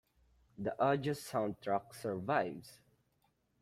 [0.57, 2.79] The audio soundtrack survives.